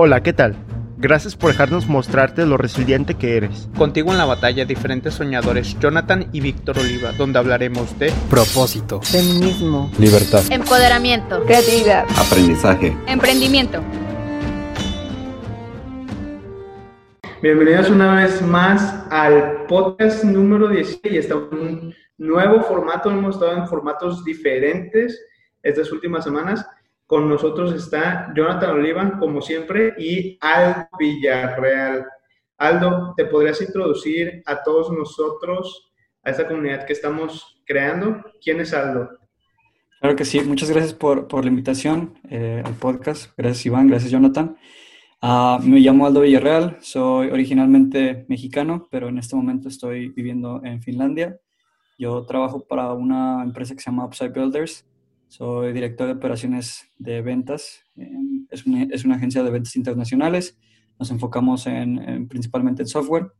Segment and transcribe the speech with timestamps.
[0.00, 0.54] Hola, ¿qué tal?
[0.96, 3.68] Gracias por dejarnos mostrarte lo resiliente que eres.
[3.76, 9.90] Contigo en la batalla diferentes soñadores, Jonathan y Víctor Oliva, donde hablaremos de propósito, feminismo,
[9.98, 13.82] libertad, empoderamiento, creatividad, aprendizaje, emprendimiento.
[17.42, 23.34] Bienvenidos una vez más al podcast número 16 y estamos en un nuevo formato, hemos
[23.34, 25.20] estado en formatos diferentes
[25.60, 26.64] estas últimas semanas.
[27.08, 32.04] Con nosotros está Jonathan Oliva, como siempre, y Aldo Villarreal.
[32.58, 35.90] Aldo, ¿te podrías introducir a todos nosotros,
[36.22, 38.22] a esta comunidad que estamos creando?
[38.44, 39.08] ¿Quién es Aldo?
[40.02, 43.32] Claro que sí, muchas gracias por, por la invitación eh, al podcast.
[43.38, 44.58] Gracias Iván, gracias Jonathan.
[45.22, 50.82] Uh, me llamo Aldo Villarreal, soy originalmente mexicano, pero en este momento estoy viviendo en
[50.82, 51.40] Finlandia.
[51.98, 54.84] Yo trabajo para una empresa que se llama Upside Builders,
[55.28, 57.84] soy director de operaciones de ventas.
[58.50, 60.58] Es una, es una agencia de ventas internacionales.
[60.98, 63.30] Nos enfocamos en, principalmente en software.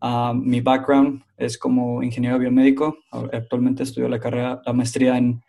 [0.00, 2.98] Uh, mi background es como ingeniero biomédico.
[3.10, 5.40] Actualmente estudio la carrera, la maestría en,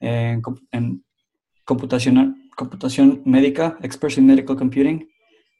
[0.00, 0.42] en,
[0.72, 1.04] en
[1.64, 5.08] computación, computación médica, Experts in Medical Computing.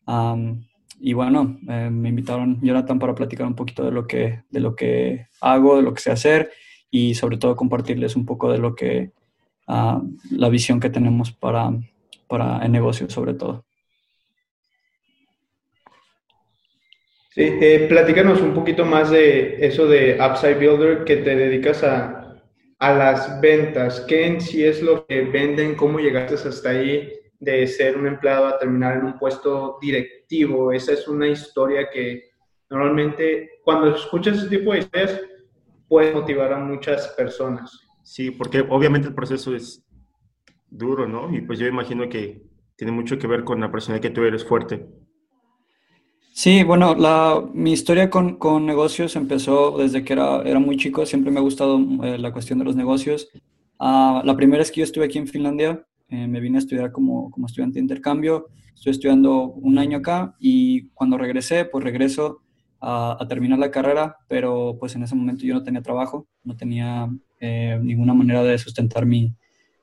[0.06, 0.64] Um,
[0.98, 4.74] y bueno, eh, me invitaron Jonathan para platicar un poquito de lo, que, de lo
[4.74, 6.50] que hago, de lo que sé hacer
[6.90, 9.12] y sobre todo compartirles un poco de lo que
[9.66, 11.70] la visión que tenemos para,
[12.28, 13.64] para el negocio sobre todo.
[17.34, 22.22] Sí, eh, platícanos un poquito más de eso de Upside Builder, que te dedicas a,
[22.78, 24.00] a las ventas.
[24.06, 25.74] ¿Qué en sí es lo que venden?
[25.74, 27.10] ¿Cómo llegaste hasta ahí
[27.40, 30.72] de ser un empleado a terminar en un puesto directivo?
[30.72, 32.32] Esa es una historia que
[32.68, 35.20] normalmente cuando escuchas ese tipo de historias
[35.88, 37.80] puede motivar a muchas personas.
[38.12, 39.82] Sí, porque obviamente el proceso es
[40.68, 41.34] duro, ¿no?
[41.34, 42.42] Y pues yo imagino que
[42.76, 44.86] tiene mucho que ver con la persona que tú eres fuerte.
[46.34, 51.06] Sí, bueno, la, mi historia con, con, negocios empezó desde que era, era muy chico,
[51.06, 53.30] siempre me ha gustado eh, la cuestión de los negocios.
[53.80, 56.92] Uh, la primera vez que yo estuve aquí en Finlandia, eh, me vine a estudiar
[56.92, 62.42] como, como estudiante de intercambio, estoy estudiando un año acá y cuando regresé, pues regreso
[62.78, 66.54] a, a, terminar la carrera, pero pues en ese momento yo no tenía trabajo, no
[66.54, 67.08] tenía
[67.42, 69.34] eh, ninguna manera de sustentar mi,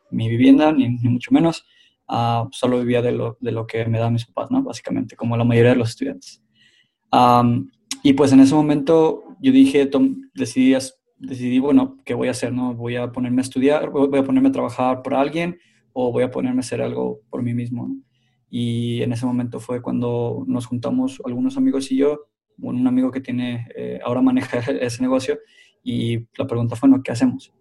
[0.09, 1.65] mi vivienda, ni, mucho menos.
[2.07, 4.49] Uh, solo vivía de lo, de lo, que me dan mis papás.
[4.63, 6.41] Básicamente, como la mayoría de los estudiantes.
[8.01, 9.89] Y pues en ese momento yo dije,
[10.33, 10.75] decidí,
[11.17, 12.53] decidí, bueno, ¿qué voy a hacer?
[12.53, 12.73] ¿no?
[12.73, 13.89] ¿Voy a ponerme a estudiar?
[13.89, 15.59] ¿Voy a ponerme a trabajar por alguien?
[15.91, 17.89] ¿O voy a ponerme a hacer algo por mí mismo?
[18.49, 22.21] Y en ese momento fue cuando nos juntamos algunos amigos y yo,
[22.57, 25.39] un amigo que tiene, eh, ahora maneja ese negocio,
[25.83, 27.01] y la pregunta fue, ¿no?
[27.01, 27.53] ¿qué hacemos?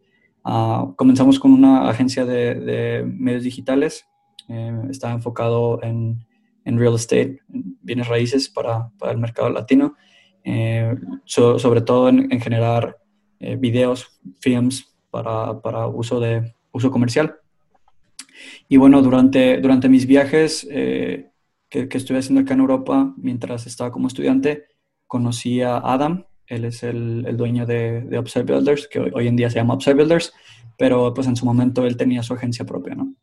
[0.44, 4.06] Uh, comenzamos con una agencia de, de medios digitales,
[4.48, 6.24] eh, estaba enfocado en,
[6.64, 9.94] en, real estate, en bienes raíces para, para el mercado latino,
[10.44, 12.96] eh, so, sobre todo en, en generar
[13.40, 17.36] eh, videos, films para, para, uso, de, uso comercial.
[18.68, 21.30] Y bueno, durante, durante mis viajes eh,
[21.68, 24.64] que, que estuve haciendo acá en Europa, mientras estaba como estudiante,
[25.06, 29.36] conocí a Adam, él es el, el dueño de, de Upside Builders, que hoy, en
[29.36, 30.32] día se llama Upside Builders,
[30.76, 33.14] pero pues en su momento él tenía su agencia propia, ¿no?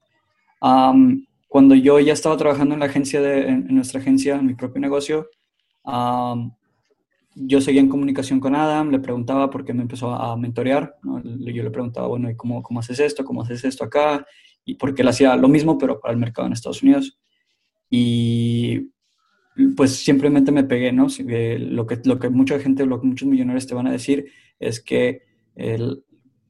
[1.47, 4.81] Cuando yo ya estaba trabajando en la agencia, de, en, nuestra agencia, en mi propio
[4.81, 5.29] negocio,
[7.35, 10.95] yo seguía en comunicación con Adam, le preguntaba por qué me empezó a mentorear.
[11.03, 13.23] Yo le preguntaba, bueno, ¿y cómo, cómo haces esto?
[13.23, 14.25] ¿Cómo haces esto acá?
[14.65, 17.17] Y porque él hacía lo mismo, pero para el mercado en Estados Unidos.
[17.89, 18.89] Y
[19.75, 21.07] pues simplemente me pegué, ¿no?
[21.07, 24.81] lo, que, lo que mucha gente, lo que muchos millonarios te van a decir es
[24.81, 25.21] que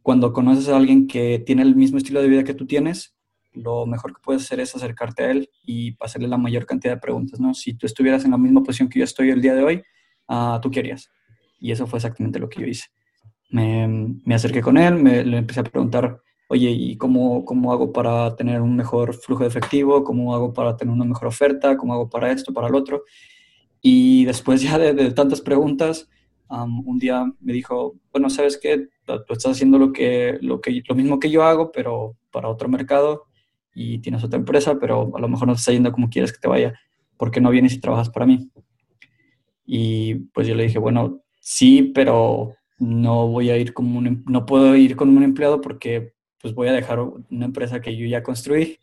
[0.01, 3.15] cuando conoces a alguien que tiene el mismo estilo de vida que tú tienes,
[3.53, 6.99] lo mejor que puedes hacer es acercarte a él y hacerle la mayor cantidad de
[6.99, 7.53] preguntas, ¿no?
[7.53, 9.83] Si tú estuvieras en la misma posición que yo estoy el día de hoy,
[10.27, 11.09] uh, ¿tú qué harías?
[11.59, 12.87] Y eso fue exactamente lo que yo hice.
[13.49, 13.87] Me,
[14.23, 18.35] me acerqué con él, me, le empecé a preguntar oye, ¿y cómo, cómo hago para
[18.35, 20.03] tener un mejor flujo de efectivo?
[20.03, 21.77] ¿Cómo hago para tener una mejor oferta?
[21.77, 23.03] ¿Cómo hago para esto, para el otro?
[23.81, 26.09] Y después ya de, de tantas preguntas,
[26.49, 28.87] um, un día me dijo, bueno, ¿sabes qué?
[29.05, 32.67] Tú estás haciendo lo, que, lo, que, lo mismo que yo hago, pero para otro
[32.67, 33.25] mercado
[33.73, 36.39] y tienes otra empresa, pero a lo mejor no te está yendo como quieres que
[36.39, 36.73] te vaya.
[37.17, 38.49] ¿Por qué no vienes y trabajas para mí?
[39.65, 44.23] Y pues yo le dije, bueno, sí, pero no voy a ir como un, em,
[44.27, 46.14] no puedo ir con un empleado porque
[46.45, 48.77] pues voy a dejar una empresa que yo ya construí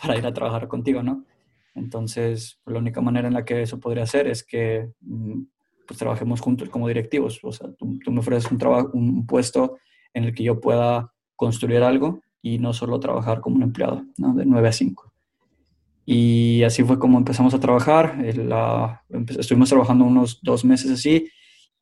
[0.00, 1.26] para ir a trabajar contigo, ¿no?
[1.74, 5.42] Entonces, la única manera en la que eso podría ser es que mm,
[5.86, 7.38] pues, trabajemos juntos como directivos.
[7.42, 9.76] O sea, tú, tú me ofreces un, trabajo, un puesto
[10.14, 14.32] en el que yo pueda construir algo y no solo trabajar como un empleado, ¿no?
[14.32, 15.12] De 9 a 5.
[16.06, 18.24] Y así fue como empezamos a trabajar.
[19.38, 21.28] estuvimos trabajando unos dos meses así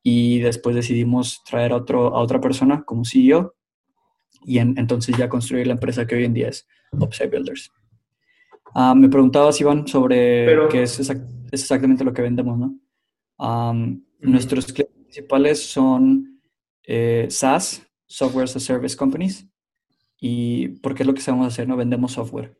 [0.02, 3.54] y después decidimos traer a, otro, a otra persona como CEO
[4.44, 7.70] y entonces ya construir la empresa que hoy en día es Upside Builders.
[8.74, 11.12] Ah, me preguntabas, Iván, sobre qué es, es,
[11.50, 12.78] exactamente lo que vendemos, ¿no?
[14.20, 16.40] Nuestros clientes principales son
[16.84, 19.46] eh, SaaS, Software as a Service Companies,
[20.20, 21.76] y porque es lo que sabemos hacer, ¿no?
[21.76, 22.56] Vendemos software.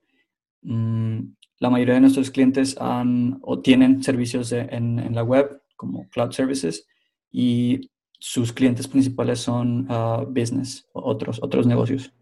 [0.62, 6.08] Mm, la mayoría de nuestros clientes han o tienen servicios en, en, la web, como
[6.08, 6.86] cloud services,
[7.30, 7.90] y
[8.20, 12.12] sus clientes principales son uh, business, otros, otros negocios.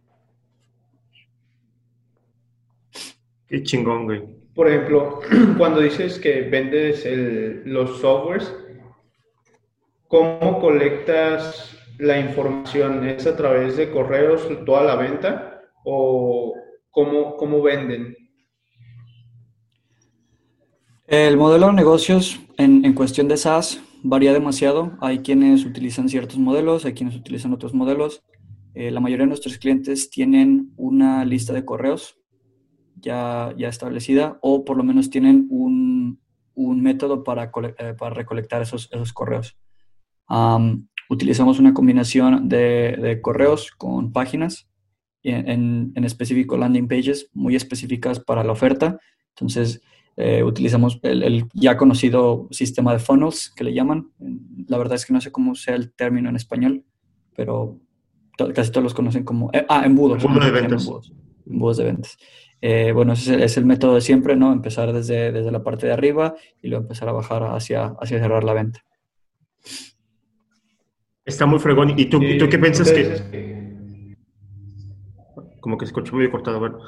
[3.48, 4.22] Qué chingón, güey.
[4.54, 5.20] Por ejemplo,
[5.58, 7.04] cuando dices que vendes
[7.66, 8.54] los softwares,
[10.06, 13.06] ¿cómo colectas la información?
[13.06, 16.54] ¿Es a través de correos toda la venta o
[16.90, 18.16] cómo, cómo venden?
[21.08, 24.96] El modelo de negocios en, en cuestión de SaaS varía demasiado.
[25.00, 28.22] Hay quienes utilizan ciertos modelos, hay quienes utilizan otros modelos.
[28.74, 32.18] Eh, la mayoría de nuestros clientes tienen una lista de correos
[32.96, 36.20] ya, ya establecida o por lo menos tienen un,
[36.54, 39.56] un método para, eh, para, recolectar esos, esos correos.
[41.10, 44.68] utilizamos una combinación de, correos con páginas,
[45.22, 48.98] en, en, específico landing pages muy específicas para la oferta.
[49.30, 49.82] Entonces,
[50.20, 54.10] eh, utilizamos el, ya conocido sistema de funnels que le llaman.
[54.66, 56.84] La verdad es que no sé cómo sea el término en español,
[57.36, 57.78] pero
[58.52, 59.48] casi todos los conocen como...
[59.52, 60.24] Eh, ah, embudos.
[60.24, 60.90] Embudos de ventas.
[61.46, 62.18] Embudos, de ventas.
[62.60, 64.52] Eh, bueno, ese es el, método de siempre, ¿no?
[64.52, 68.42] Empezar desde, desde la parte de arriba y luego empezar a bajar hacia, hacia cerrar
[68.42, 68.84] la venta.
[71.24, 71.94] Está muy fregón.
[71.96, 74.16] ¿Y tú, ¿tú qué piensas que...
[75.60, 76.58] Como que se escuchó muy cortado.
[76.58, 76.80] Bueno,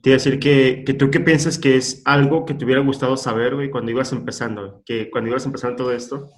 [0.00, 2.82] te iba a decir que, que, tú qué piensas que es algo que te hubiera
[2.82, 6.30] gustado saber, güey, cuando ibas empezando, que cuando ibas empezando todo esto.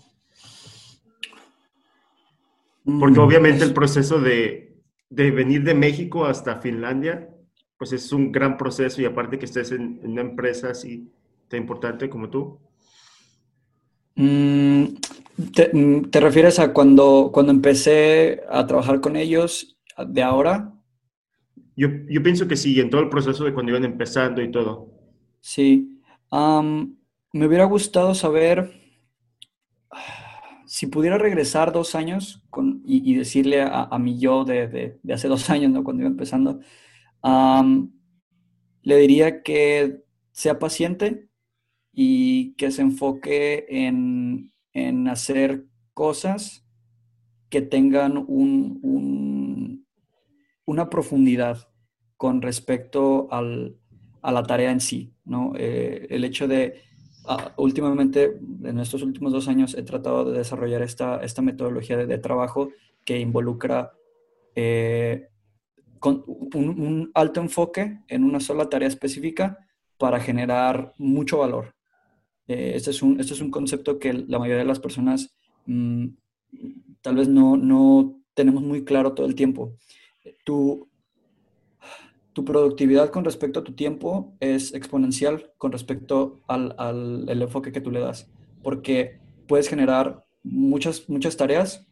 [2.84, 4.78] Porque mm, obviamente el proceso de,
[5.10, 7.28] de, venir de México hasta Finlandia,
[7.76, 11.12] pues es un gran proceso y aparte que estés en, una empresa así
[11.48, 12.58] tan importante como tú.
[14.14, 14.84] Mm,
[15.54, 20.79] te, mm, ¿Te, refieres a cuando, cuando empecé a trabajar con ellos de ahora?
[21.80, 24.92] Yo, yo pienso que sí, en todo el proceso de cuando iban empezando y todo.
[25.40, 25.98] Sí.
[26.30, 28.70] me hubiera gustado saber
[30.66, 34.68] si pudiera regresar dos años con, y, decirle a, a, mi yo de,
[35.02, 35.82] de, hace dos años, ¿no?
[35.82, 36.60] cuando iba empezando,
[38.82, 41.30] le diría que sea paciente
[41.94, 46.62] y que se enfoque en, en hacer cosas
[47.48, 49.86] que tengan un, un,
[50.66, 51.69] una profundidad
[52.20, 53.78] con respecto al,
[54.20, 55.54] a la tarea en sí, ¿no?
[55.56, 56.82] Eh, el hecho de,
[57.24, 62.18] ah, últimamente, en estos últimos dos años, he tratado de desarrollar esta, esta metodología de,
[62.18, 62.72] trabajo
[63.06, 63.92] que involucra
[64.54, 65.28] eh,
[65.98, 69.66] con un, alto enfoque en una sola tarea específica
[69.96, 71.74] para generar mucho valor.
[72.48, 75.34] Eh, este, es un, este es un concepto que la mayoría de las personas
[75.64, 76.08] mm,
[77.00, 79.72] tal vez no, no tenemos muy claro todo el tiempo.
[80.44, 80.89] Tú,
[82.32, 87.72] tu productividad con respecto a tu tiempo es exponencial con respecto al, al el enfoque
[87.72, 88.30] que tú le das,
[88.62, 91.86] porque puedes generar muchas, muchas tareas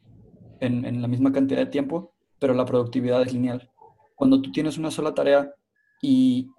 [0.61, 3.71] en, en, la misma cantidad de tiempo, pero la productividad es lineal.
[4.15, 5.53] Cuando tú tienes una sola tarea
[6.03, 6.51] y,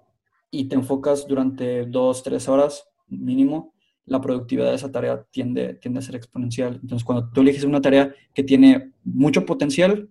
[0.50, 3.74] y te enfocas durante dos, tres horas mínimo,
[4.06, 6.80] la productividad de esa tarea tiende, tiende a ser exponencial.
[6.82, 10.08] Entonces, cuando tú eliges una tarea que tiene mucho potencial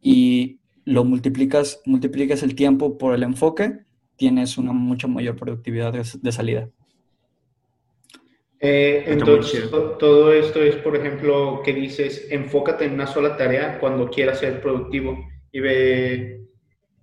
[0.00, 3.80] y lo multiplicas, multiplicas el tiempo por el enfoque,
[4.16, 6.70] tienes una mucha mayor productividad de, salida.
[8.60, 14.08] Eh, entonces, todo esto es, por ejemplo, que dices, enfócate en una sola tarea cuando
[14.08, 15.18] quieras ser productivo
[15.50, 16.40] y ve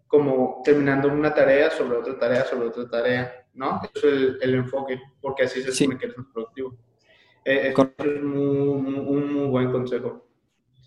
[0.08, 3.82] como terminando una tarea sobre otra tarea sobre otra tarea, ¿no?
[3.94, 6.78] Eso es el, enfoque, porque así se supone que eres más productivo.
[7.44, 10.26] Eh, es un muy buen consejo.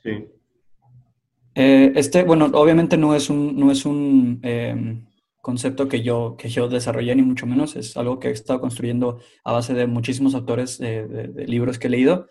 [0.02, 0.30] Sí.
[1.58, 5.06] Eh, este, bueno, obviamente no es un, no es un em,
[5.40, 7.76] concepto que yo, que yo desarrollé, ni mucho menos.
[7.76, 11.90] Es algo que he estado construyendo a base de muchísimos autores de, libros que he
[11.90, 12.28] leído.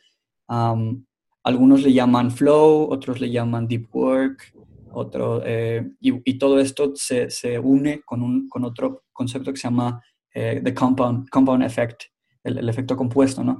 [1.43, 4.53] algunos le llaman flow, otros le llaman deep work,
[4.91, 9.67] otro, eh, y, todo esto se, se une con, un, con otro concepto que se
[9.67, 10.01] llama
[10.33, 12.03] eh, the compound, compound effect,
[12.43, 13.59] el, el efecto compuesto, ¿no?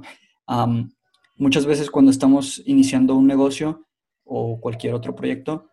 [1.38, 3.85] muchas veces cuando estamos iniciando un negocio,
[4.26, 5.70] o cualquier otro proyecto,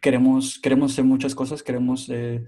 [0.00, 2.44] queremos, queremos hacer muchas cosas, queremos eh,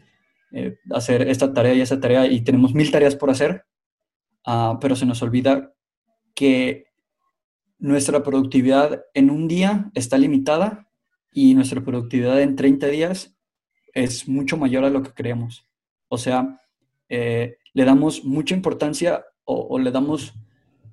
[0.53, 3.65] eh, hacer esta tarea y esa tarea y tenemos mil tareas por hacer
[4.45, 5.75] ah, pero se nos olvida
[6.35, 6.87] que
[7.79, 10.89] nuestra productividad en un día está limitada
[11.33, 13.37] y nuestra productividad en 30 días
[13.93, 15.67] es mucho mayor a lo que creemos.
[16.09, 16.61] O sea,
[17.09, 20.35] eh, le damos mucha importancia o, le damos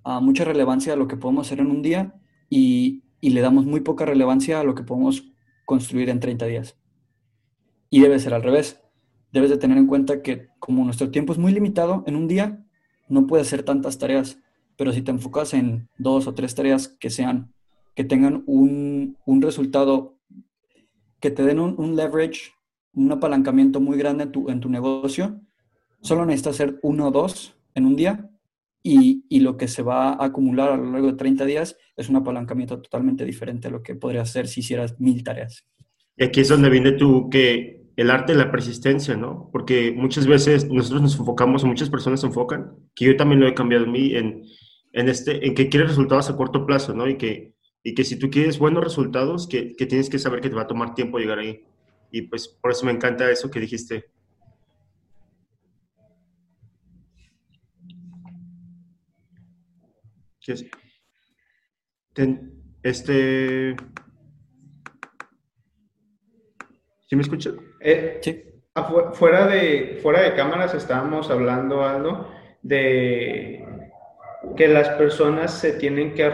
[0.05, 2.13] uh, mucha relevancia a lo que podemos hacer en un día
[2.49, 5.31] y, y, le damos muy poca relevancia a lo que podemos
[5.65, 6.77] construir en 30 días.
[7.89, 8.81] Y debe ser al revés.
[9.31, 12.65] Debes de tener en cuenta que como nuestro tiempo es muy limitado en un día,
[13.07, 14.39] no puedes hacer tantas tareas,
[14.75, 17.53] pero si te enfocas en dos o tres tareas que sean,
[17.95, 20.17] que tengan un, un resultado,
[21.19, 22.51] que te den un, un leverage
[22.95, 25.41] un apalancamiento muy grande en tu, en tu negocio,
[26.01, 28.29] solo necesitas hacer uno o dos en un día
[28.83, 32.09] y, y, lo que se va a acumular a lo largo de 30 días es
[32.09, 35.65] un apalancamiento totalmente diferente a lo que podría hacer si hicieras mil tareas.
[36.17, 39.49] Y aquí es donde viene tú que el arte de la persistencia, ¿no?
[39.51, 43.47] Porque muchas veces nosotros nos enfocamos, o muchas personas se enfocan, que yo también lo
[43.47, 44.43] he cambiado en mí, en,
[44.93, 47.07] en, este, en que quieres resultados a corto plazo, ¿no?
[47.07, 50.49] Y que, y que si tú quieres buenos resultados, que, que tienes que saber que
[50.49, 51.63] te va a tomar tiempo llegar ahí.
[52.11, 54.05] Y pues por eso me encanta eso que dijiste.
[62.83, 63.75] Este...
[67.07, 67.57] ¿Sí me escuchan?
[67.79, 68.43] Eh, sí.
[69.13, 72.27] Fuera de, fuera de cámaras estábamos hablando algo
[72.63, 73.63] de
[74.57, 76.27] que las personas se tienen que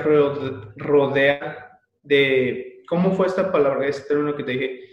[0.78, 1.70] rodear
[2.02, 4.90] de, ¿cómo fue esta palabra, este término que te dije?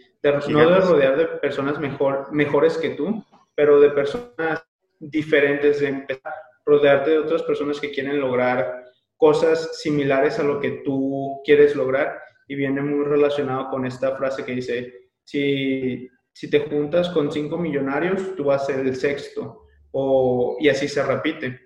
[0.49, 4.66] no de rodear de personas mejor, mejores que tú, pero de personas
[4.99, 8.86] diferentes, de empezar a rodearte de otras personas que quieren lograr
[9.16, 14.44] cosas similares a lo que tú quieres lograr y viene muy relacionado con esta frase
[14.44, 19.66] que dice, si, si te juntas con cinco millonarios, tú vas a ser el sexto,
[19.90, 21.58] o, y así se repite,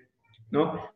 [0.49, 0.89] ¿no?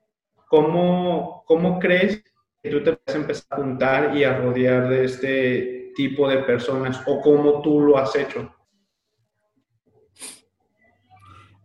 [0.47, 2.23] ¿Cómo, ¿Cómo crees
[2.61, 6.37] que tú te vas a empezar a juntar y a rodear de este tipo de
[6.39, 8.51] personas o cómo tú lo has hecho?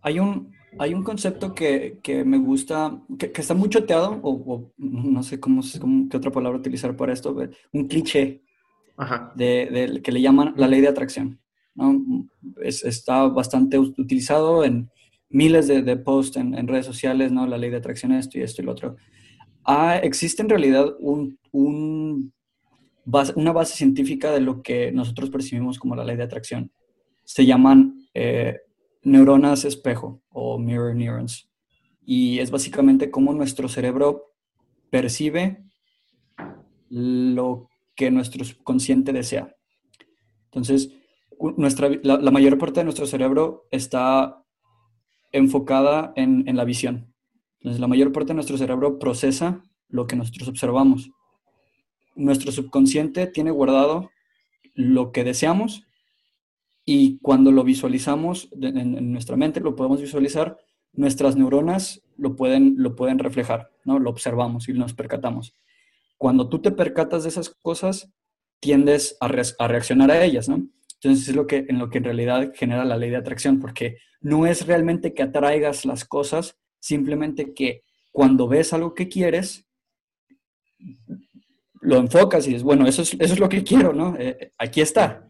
[0.02, 5.22] Hay un, hay un concepto que, que me gusta, que, está muy choteado, o, no
[5.22, 7.36] sé cómo, cómo, qué otra palabra utilizar para esto,
[7.72, 8.42] un cliché
[9.34, 11.40] De, que le llaman la ley de atracción.
[11.74, 12.28] ¿no?
[12.62, 14.90] Es, está bastante utilizado en
[15.28, 17.46] miles de, de posts en, en, redes sociales, ¿no?
[17.46, 18.96] La ley de atracción, esto y esto y lo otro.
[19.64, 22.32] Ah, existe en realidad un, un
[23.34, 26.70] una base científica de lo que nosotros percibimos como la ley de atracción.
[27.24, 28.58] Se llaman eh,
[29.02, 31.50] neuronas espejo o mirror neurons.
[32.04, 34.35] Y es básicamente cómo nuestro cerebro
[34.90, 35.64] percibe
[36.88, 39.54] lo que nuestro subconsciente desea.
[40.47, 40.92] Entonces,
[41.57, 44.45] nuestra, la, mayor parte de nuestro cerebro está
[45.33, 47.14] enfocada en, en la visión.
[47.61, 51.11] Entonces, la mayor parte de nuestro cerebro procesa lo que nosotros observamos
[52.14, 54.11] nuestro subconsciente tiene guardado
[54.75, 55.87] lo que deseamos
[56.92, 60.59] y cuando lo visualizamos en, nuestra mente, lo podemos visualizar,
[60.92, 64.00] nuestras neuronas lo pueden, lo pueden reflejar, ¿no?
[64.00, 65.54] Lo observamos y nos percatamos.
[66.18, 68.11] Cuando tú te percatas de esas cosas,
[68.59, 70.66] tiendes a, reaccionar a ellas, ¿no?
[70.94, 73.99] Entonces es lo que, en lo que en realidad genera la ley de atracción, porque
[74.20, 79.64] no es realmente que atraigas las cosas, simplemente que cuando ves algo que quieres,
[81.82, 84.16] lo enfocas y dices, bueno, eso es, eso es lo que quiero, ¿no?
[84.18, 85.28] Eh, aquí está.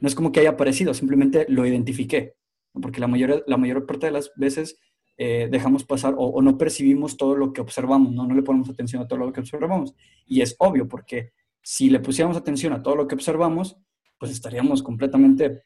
[0.00, 2.34] No es como que haya aparecido, simplemente lo identifiqué,
[2.72, 4.78] porque la mayor, la mayor parte de las veces
[5.16, 8.26] eh, dejamos pasar o, no percibimos todo lo que observamos, ¿no?
[8.26, 9.94] No le ponemos atención a todo lo que observamos.
[10.26, 11.32] Y es obvio, porque
[11.62, 13.76] si le pusiéramos atención a todo lo que observamos,
[14.18, 15.62] pues estaríamos completamente,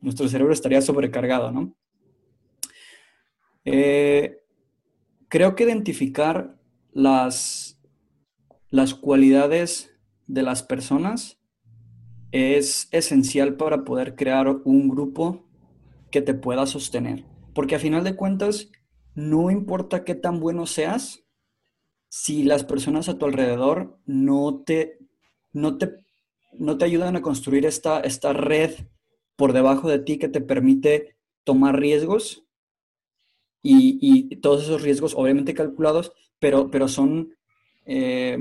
[0.00, 1.74] nuestro cerebro estaría sobrecargado, ¿no?
[3.64, 4.40] Eh,
[5.28, 6.58] creo que identificar
[6.92, 7.80] las,
[8.68, 9.94] las cualidades
[10.26, 11.39] de las personas
[12.32, 15.44] es esencial para poder crear un grupo
[16.10, 17.24] que te pueda sostener.
[17.54, 18.70] Porque a final de cuentas,
[19.14, 21.24] no importa qué tan bueno seas,
[22.08, 24.98] si las personas a tu alrededor no te,
[25.52, 26.04] no te,
[26.52, 28.72] no te ayudan a construir esta, esta red
[29.36, 32.44] por debajo de ti que te permite tomar riesgos
[33.62, 37.34] y, y todos esos riesgos obviamente calculados, pero, pero son
[37.86, 38.38] eh,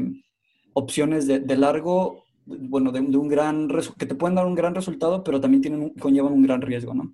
[0.73, 2.23] opciones de, largo,
[2.57, 6.33] bueno, de, un gran, que te pueden dar un gran resultado, pero también tienen, conllevan
[6.33, 7.13] un gran riesgo, ¿no?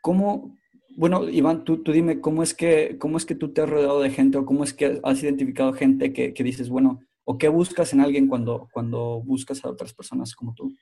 [0.00, 0.56] ¿Cómo,
[0.96, 4.00] bueno, Iván, tú, tú, dime, ¿cómo es, que, ¿cómo es que tú te has rodeado
[4.00, 7.48] de gente o cómo es que has identificado gente que, que dices, bueno, o qué
[7.48, 10.72] buscas en alguien cuando, cuando buscas a otras personas como tú?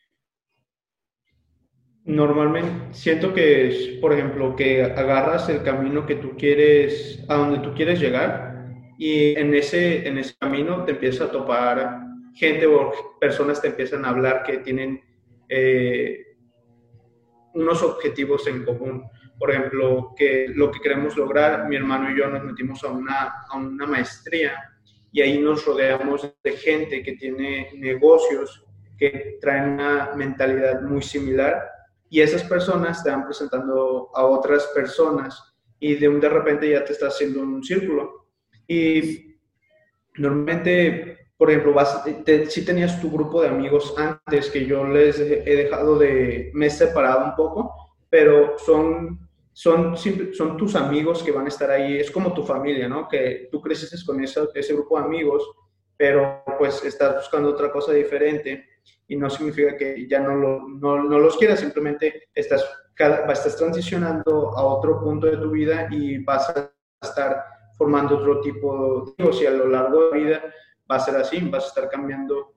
[2.05, 7.61] Normalmente siento que es, por ejemplo, que agarras el camino que tú quieres, a donde
[7.61, 8.54] tú quieres llegar
[8.99, 12.01] y en ese, en ese camino te empieza a topar
[12.35, 15.01] gente o personas te empiezan a hablar que tienen
[15.49, 16.37] eh,
[17.55, 19.05] unos objetivos en común.
[19.39, 23.33] Por ejemplo, que lo que queremos lograr, mi hermano y yo nos metimos a una,
[23.49, 24.53] a una maestría
[25.13, 28.65] y ahí nos rodeamos de gente que tiene negocios
[28.99, 31.69] que traen una mentalidad muy similar
[32.11, 36.85] y esas personas te van presentando a otras personas y de un de repente ya
[36.85, 38.24] te está haciendo un círculo.
[38.67, 39.37] Y
[40.17, 42.03] normalmente, por ejemplo, vas,
[42.49, 46.71] si tenías tu grupo de amigos antes que yo les he dejado de, me he
[46.71, 47.75] separado un poco,
[48.09, 52.89] pero son, son, son tus amigos que van a estar ahí, es como tu familia,
[52.89, 53.09] ¿no?
[53.09, 55.43] Que tú creces con ese, ese grupo de amigos,
[55.97, 58.69] pero pues estás buscando otra cosa diferente
[59.07, 62.65] y no significa que ya no, lo, no, no los quieras, simplemente estás,
[62.97, 66.71] estás transicionando a otro punto de tu vida y vas a
[67.03, 70.55] estar formando otro tipo de y a lo largo de la vida
[70.91, 72.53] va a ser así, vas a estar cambiando,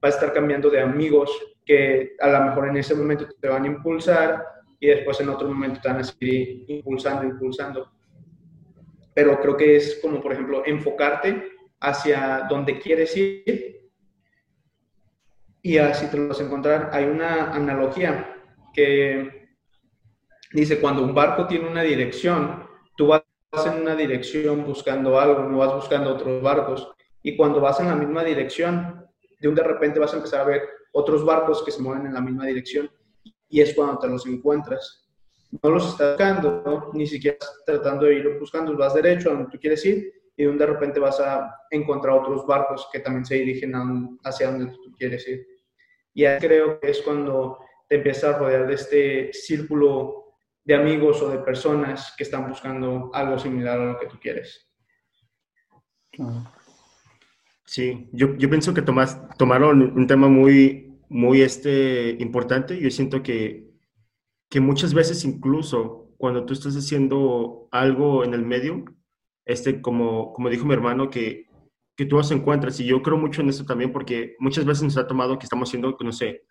[0.00, 1.30] vas a estar cambiando de amigos
[1.64, 4.44] que a lo mejor en ese momento te van a impulsar
[4.80, 7.92] y después en otro momento te van a seguir impulsando, impulsando.
[9.14, 13.90] Pero creo que es como, por ejemplo, enfocarte hacia donde quieres ir
[15.62, 16.90] y así te lo vas a encontrar.
[16.92, 18.36] Hay una analogía
[18.72, 19.48] que
[20.52, 22.67] dice, cuando un barco tiene una dirección,
[23.50, 26.90] vas en una dirección buscando algo, no vas buscando otros barcos.
[27.22, 29.06] Y cuando vas en la misma dirección,
[29.40, 30.62] de un de repente vas a empezar a ver
[30.92, 32.90] otros barcos que se mueven en la misma dirección
[33.48, 35.08] y es cuando te los encuentras.
[35.62, 39.58] No los estás buscando, ni siquiera tratando de ir buscando, vas derecho a donde tú
[39.58, 43.36] quieres ir y de un de repente vas a encontrar otros barcos que también se
[43.36, 43.72] dirigen
[44.24, 45.46] hacia donde tú quieres ir.
[46.12, 50.17] Y ahí creo que es cuando te empiezas a rodear de este círculo
[50.68, 54.70] de amigos o de personas que están buscando algo similar a lo que tú quieres.
[57.64, 62.78] Sí, yo, yo pienso que tomas, tomaron un tema muy, muy este, importante.
[62.78, 63.70] Yo siento que,
[64.50, 68.84] que muchas veces incluso cuando tú estás haciendo algo en el medio,
[69.46, 71.48] este, como, como dijo mi hermano, que
[71.96, 72.78] que tú los encuentras.
[72.78, 75.68] Y yo creo mucho en eso también porque muchas veces nos ha tomado que estamos
[75.68, 76.44] haciendo, no sé,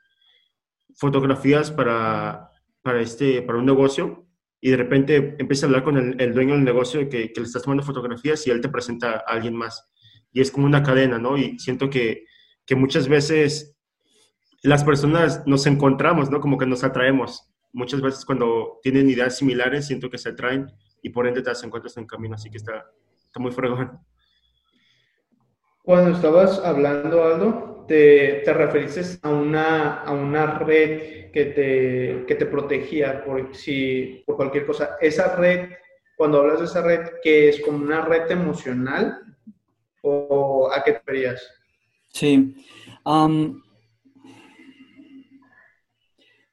[0.95, 2.49] fotografías para,
[2.87, 4.25] para, este, para un negocio
[4.61, 7.83] y de repente empieza a hablar con el, dueño del negocio que, le estás tomando
[7.83, 9.91] fotografías y él te presenta a alguien más.
[10.31, 11.37] Y es como una cadena, ¿no?
[11.37, 12.23] Y siento que,
[12.65, 13.75] que muchas veces
[14.63, 16.39] las personas nos encontramos, ¿no?
[16.39, 17.51] Como que nos atraemos.
[17.73, 20.67] Muchas veces cuando tienen ideas similares, siento que se atraen
[21.03, 22.35] y por ende te las encuentras en camino.
[22.35, 22.85] Así que está,
[23.25, 23.99] está muy fregón.
[25.87, 32.35] Cuando estabas hablando, Aldo, te, te referiste a una, a una red que te, que
[32.35, 34.97] te protegía por, si, por cualquier cosa.
[34.99, 35.69] Esa red,
[36.17, 39.37] cuando hablas de esa red, ¿qué es como una red emocional
[40.01, 41.49] o a qué te referías?
[42.09, 42.53] Sí.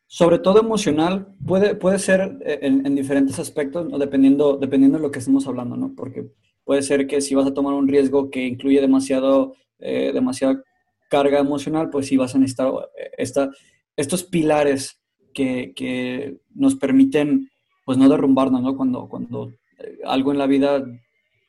[0.07, 5.19] sobre todo emocional, puede, puede ser en, en diferentes aspectos, dependiendo, dependiendo de lo que
[5.19, 5.93] estemos hablando, ¿no?
[5.97, 6.31] Porque
[6.65, 10.63] Puede ser que si vas a tomar un riesgo que incluye demasiado, eh, demasiada
[11.11, 13.51] carga emocional, pues sí vas a necesitar eh, esta,
[13.97, 15.01] estos pilares
[15.33, 17.51] que, que, nos permiten
[17.85, 18.77] pues no derrumbarnos, ¿no?
[18.77, 20.85] Cuando, cuando eh, algo en la vida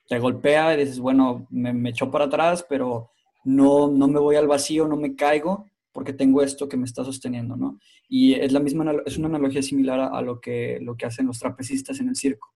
[0.08, 3.12] te golpea y dices, bueno, me, echó para atrás, pero
[3.44, 7.06] no, no me voy al vacío, no me caigo, porque tengo esto que me está
[7.06, 7.80] sosteniendo, ¿no?
[8.10, 11.28] Y es la misma, es una analogía similar a, a, lo, que, lo que hacen
[11.28, 12.54] los trapecistas en el circo.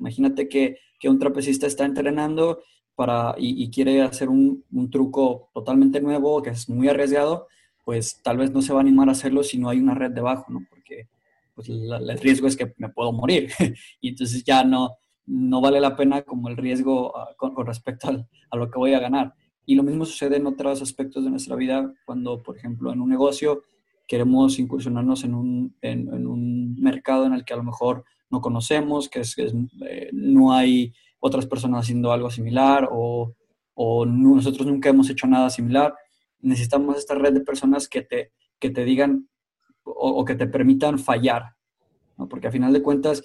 [0.00, 2.62] Imagínate que que un trapecista está entrenando
[2.94, 7.48] para, y, quiere hacer un, truco totalmente nuevo, que es muy arriesgado,
[7.84, 10.10] pues tal vez no se va a animar a hacerlo si no hay una red
[10.10, 10.60] debajo, ¿no?
[10.68, 11.08] Porque
[11.54, 13.50] pues, el riesgo es que me puedo morir.
[14.02, 18.10] y entonces ya no, no vale la pena como el riesgo ah, con, respecto
[18.50, 19.32] a lo que voy a ganar.
[19.64, 23.08] Y lo mismo sucede en otros aspectos de nuestra vida, cuando, por ejemplo, en un
[23.08, 23.62] negocio
[24.06, 29.08] queremos incursionarnos en un, en un mercado en el que a lo mejor no conocemos,
[29.08, 33.34] que, es, eh, no hay otras personas haciendo algo similar o,
[33.74, 35.94] o nosotros nunca hemos hecho nada similar.
[36.40, 39.28] Necesitamos esta red de personas que te, que te digan
[39.82, 41.56] o, que te permitan fallar,
[42.28, 43.24] porque a final de cuentas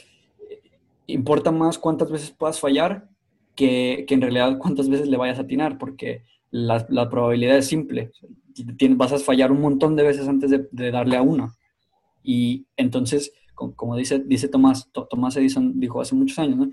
[1.05, 3.09] importa más cuántas veces puedas fallar
[3.55, 7.67] que, que, en realidad cuántas veces le vayas a atinar, porque la, la probabilidad es
[7.67, 8.11] simple.
[8.91, 11.53] vas a fallar un montón de veces antes de, de darle a una.
[12.23, 16.69] Y entonces como dice, dice Tomás, Tomás Edison dijo hace muchos años,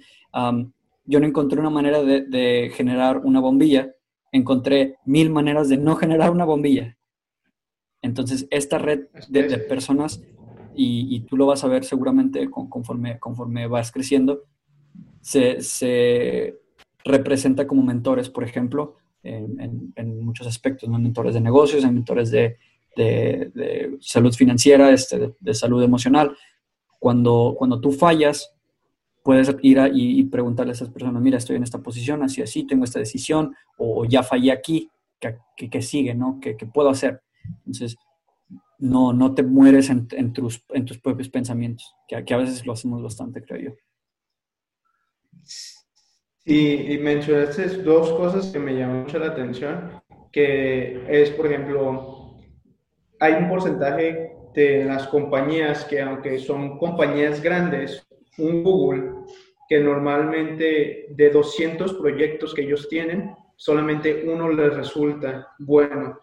[1.05, 3.95] yo no encontré una manera de, generar una bombilla,
[4.31, 6.97] encontré mil maneras de no generar una bombilla.
[8.03, 10.23] Entonces, esta red de, personas
[10.75, 14.45] y, tú lo vas a ver seguramente conforme, conforme vas creciendo,
[15.21, 16.59] se,
[17.05, 20.99] representa como mentores, por ejemplo, en, muchos aspectos, ¿no?
[20.99, 22.59] mentores de negocios, en mentores de,
[24.01, 26.37] salud financiera, este, de, salud emocional.
[27.03, 28.55] Cuando, cuando tú fallas,
[29.25, 32.85] puedes ir y, preguntarle a esas personas, mira, estoy en esta posición, así, así, tengo
[32.85, 34.89] esta decisión, o, ya fallé aquí,
[35.19, 36.39] ¿qué, sigue, no?
[36.41, 37.21] ¿Qué, puedo hacer?
[37.67, 37.97] Entonces,
[38.79, 42.73] no, no te mueres en, tus, en tus propios pensamientos, que, que a veces lo
[42.73, 43.77] hacemos bastante, creo yo.
[45.43, 52.39] Sí, y mencionaste dos cosas que me llaman mucho la atención, que es, por ejemplo,
[53.19, 58.07] hay un porcentaje de las compañías que aunque son compañías grandes,
[58.39, 59.13] un Google,
[59.69, 66.19] que normalmente de 200 proyectos que ellos tienen, solamente uno les resulta bueno.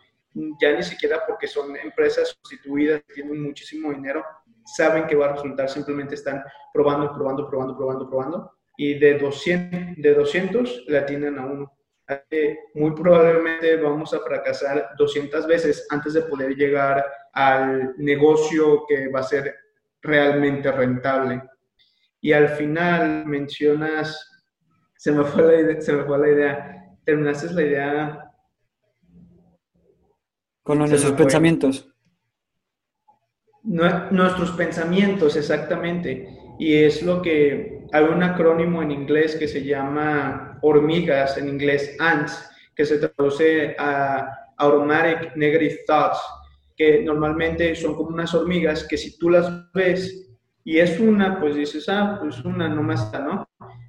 [0.62, 4.24] Ya ni siquiera porque son empresas constituidas, tienen muchísimo dinero,
[4.66, 10.02] saben que va a resultar, simplemente están probando, probando, probando, probando, probando y de 200,
[10.02, 11.74] de 200 la tienen a uno.
[12.76, 19.20] muy probablemente vamos a fracasar 200 veces antes de poder llegar al negocio que va
[19.20, 19.56] a ser
[20.02, 21.42] realmente rentable.
[22.22, 24.44] Y al final mencionas,
[24.98, 26.96] se me fue la idea, se me fue la idea.
[27.06, 28.32] terminaste la idea.
[30.64, 31.90] Con nuestros pensamientos.
[33.64, 36.28] Nuestros pensamientos, exactamente.
[36.60, 41.96] Y es lo que hay un acrónimo en inglés que se llama hormigas, en inglés
[42.00, 46.20] ants, que se traduce a automatic negative thoughts,
[46.80, 50.32] que normalmente son como unas hormigas que si tú las ves
[50.64, 53.46] y es una, pues dices, ah, pues una nomás está, ¿no?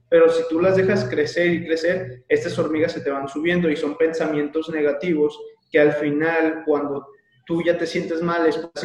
[0.09, 3.77] Pero si tú las dejas crecer y crecer, estas hormigas se te van subiendo y
[3.77, 5.39] son pensamientos negativos
[5.71, 7.07] que al final, cuando
[7.47, 8.85] tú ya te sientes mal, estás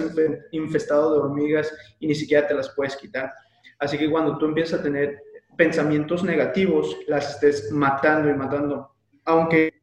[0.52, 3.34] infestado de hormigas y ni siquiera te las puedes quitar.
[3.80, 5.18] Así que cuando tú empiezas a tener
[5.58, 8.92] pensamientos negativos, las estés matando y matando.
[9.24, 9.82] Aunque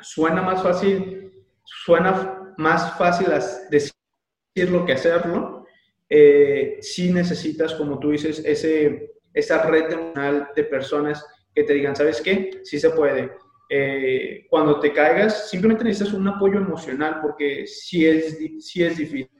[0.00, 3.28] suena más fácil, suena más fácil
[3.70, 5.66] decirlo que hacerlo,
[6.08, 9.94] eh, sí necesitas, como tú dices, ese, esa red
[10.54, 12.60] de personas que te digan, ¿sabes qué?
[12.64, 13.30] Sí se puede.
[13.68, 19.30] Eh, cuando te caigas, simplemente necesitas un apoyo emocional porque sí es, sí es difícil.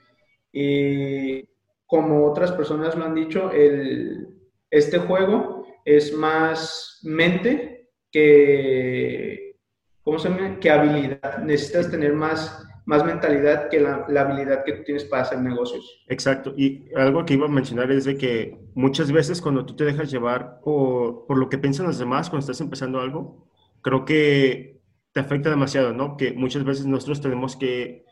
[0.52, 1.48] Y
[1.86, 4.28] como otras personas lo han dicho, el,
[4.70, 9.56] este juego es más mente que,
[10.02, 10.60] ¿cómo se llama?
[10.60, 11.38] que habilidad.
[11.38, 16.02] Necesitas tener más, más mentalidad que la, habilidad que tú tienes para hacer negocios.
[16.08, 16.54] Exacto.
[16.56, 20.10] Y algo que iba a mencionar es de que muchas veces cuando tú te dejas
[20.10, 23.48] llevar por, por lo que piensan los demás cuando estás empezando algo,
[23.82, 24.80] creo que
[25.12, 26.16] te afecta demasiado, ¿no?
[26.16, 28.04] Que muchas veces nosotros tenemos que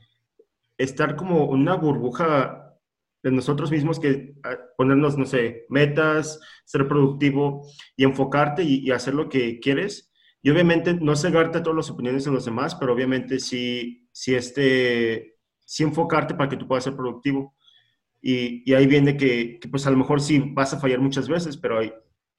[0.77, 2.69] estar como una burbuja
[3.23, 9.15] de nosotros mismos que ah, ponernos, no sé, metas, ser productivo y enfocarte y, hacer
[9.15, 10.13] lo que quieres.
[10.41, 14.35] Y obviamente no cegarte a todas las opiniones de los demás, pero obviamente sí, sí,
[14.35, 17.55] este, sí enfocarte para que tú puedas ser productivo.
[18.21, 21.29] Y, y ahí viene que, que, pues a lo mejor sí vas a fallar muchas
[21.29, 21.93] veces, pero ahí,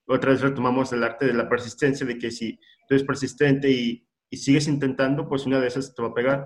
[0.05, 4.05] otra vez retomamos el arte de la persistencia, de que si tú eres persistente y,
[4.29, 6.45] y sigues intentando, pues una de esas te va a pegar.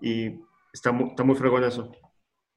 [0.00, 0.40] Y
[0.72, 1.90] está muy, está muy fregón eso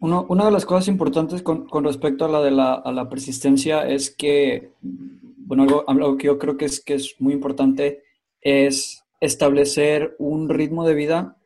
[0.03, 5.83] una de las cosas importantes con, respecto a la de la, persistencia es que, bueno,
[5.87, 8.03] algo, que yo creo que es, que es muy importante
[8.41, 11.37] es establecer un ritmo de vida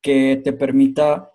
[0.00, 1.30] que te permita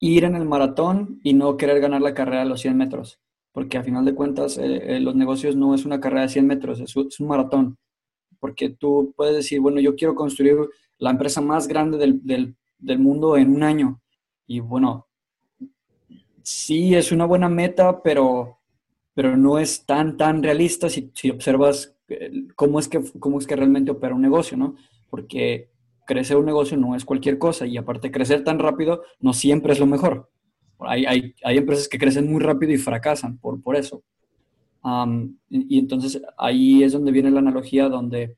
[0.00, 3.20] ir en el maratón y no querer ganar la carrera de los 100 metros,
[3.52, 6.46] porque a final de cuentas eh, eh, los negocios no es una carrera de 100
[6.46, 7.78] metros, es, un maratón,
[8.38, 10.56] porque tú puedes decir, bueno, yo quiero construir
[10.98, 14.00] la empresa más grande del, del mundo en un año,
[14.46, 15.06] y bueno,
[16.44, 18.58] sí es una buena meta, pero,
[19.14, 21.93] pero no es tan, tan realista si, observas
[22.56, 24.76] cómo es, que, cómo es que realmente opera un negocio, ¿no?
[25.10, 25.70] Porque
[26.06, 29.80] crecer un negocio no es cualquier cosa y aparte crecer tan rápido no siempre es
[29.80, 30.30] lo mejor.
[30.80, 34.02] Hay, hay, hay empresas que crecen muy rápido y fracasan por, por eso.
[35.48, 38.36] y, entonces ahí es donde viene la analogía donde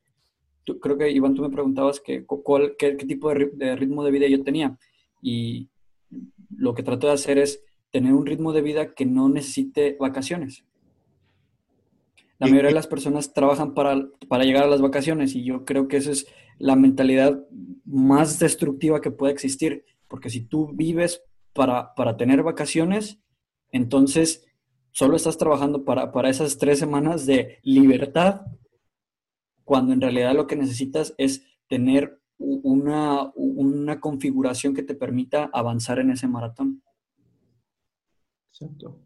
[0.64, 4.04] tú, creo que Iván, tú me preguntabas que, cuál, qué, qué tipo de, de, ritmo
[4.04, 4.78] de vida yo tenía.
[5.22, 5.68] Y
[6.56, 10.64] lo que trato de hacer es tener un ritmo de vida que no necesite vacaciones.
[12.38, 15.88] La mayoría de las personas trabajan para, para llegar a las vacaciones y yo creo
[15.88, 16.26] que esa es
[16.58, 17.46] la mentalidad
[17.84, 21.22] más destructiva que puede existir, porque si tú vives
[21.52, 23.20] para, para tener vacaciones,
[23.72, 24.44] entonces
[24.90, 28.42] solo estás trabajando para, para esas tres semanas de libertad,
[29.64, 35.98] cuando en realidad lo que necesitas es tener una, una configuración que te permita avanzar
[35.98, 36.82] en ese maratón.
[38.50, 39.05] Exacto.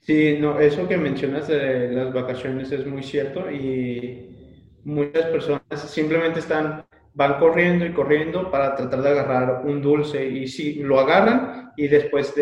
[0.00, 6.40] Sí, no, eso que mencionas de las vacaciones es muy cierto y muchas personas simplemente
[6.40, 11.72] están, van corriendo y corriendo para tratar de agarrar un dulce y si lo agarran
[11.76, 12.34] y después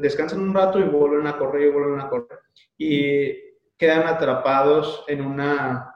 [0.00, 2.40] descansan un rato y vuelven a correr y vuelven a correr.
[2.76, 3.32] Y
[3.76, 5.94] quedan atrapados en una,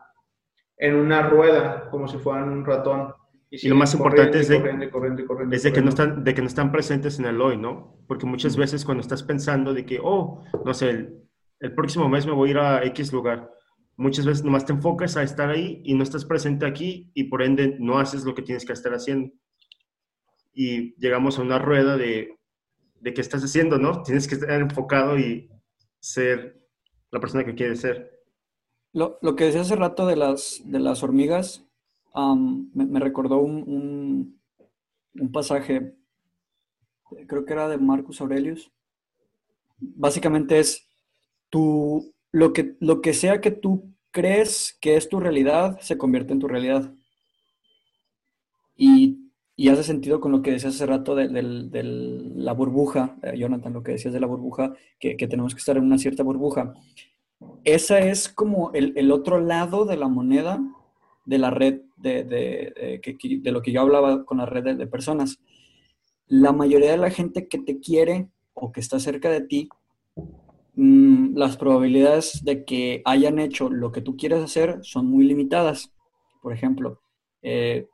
[0.77, 3.13] en una rueda como si fueran un ratón
[3.55, 7.27] y, lo más importante es, de, que no están, de que no están presentes en
[7.27, 8.03] el hoy, ¿no?
[8.09, 11.29] Porque muchas veces cuando estás pensando de que, oh, no sé, el,
[11.61, 13.53] el, próximo mes me voy a ir a X lugar,
[13.99, 17.43] muchas veces nomás te enfocas a estar ahí y no estás presente aquí y por
[17.43, 19.35] ende no haces lo que tienes que estar haciendo.
[20.55, 22.39] Y llegamos a una rueda de,
[23.01, 24.03] de qué estás haciendo, ¿no?
[24.03, 25.51] Tienes que estar enfocado y
[26.01, 26.59] ser
[27.11, 28.19] la persona que quieres ser.
[28.95, 31.67] Lo, lo que decía hace rato de las, de las hormigas,
[32.15, 34.39] me, recordó un,
[35.15, 35.95] un, pasaje,
[37.27, 38.71] creo que era de Marcus Aurelius.
[39.79, 40.87] Básicamente es,
[41.49, 46.33] tú, lo, que, lo que sea que tú crees que es tu realidad, se convierte
[46.33, 46.93] en tu realidad.
[48.77, 49.19] Y,
[49.71, 53.93] hace sentido con lo que decías hace rato de, la burbuja, eh, Jonathan, lo que
[53.93, 56.75] decías de la burbuja, que, tenemos que estar en una cierta burbuja.
[57.65, 60.61] Esa es como el, el otro lado de la moneda
[61.25, 65.39] de la red de, de, lo que yo hablaba con la red de, personas.
[66.27, 69.69] La mayoría de la gente que te quiere o que está cerca de ti,
[70.75, 75.93] mm, las probabilidades de que hayan hecho lo que tú quieres hacer son muy limitadas.
[76.43, 77.01] Por ejemplo,
[77.43, 77.89] eh,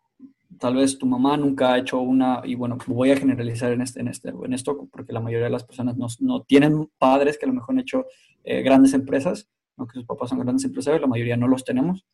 [0.59, 4.01] tal vez tu mamá nunca ha hecho una, y bueno, voy a generalizar en, este,
[4.01, 7.47] en, este, en esto, porque la mayoría de las personas no, no tienen padres que
[7.47, 8.07] a lo mejor han hecho
[8.45, 12.05] eh, grandes empresas, aunque sus papás son grandes empresarios, la mayoría no los tenemos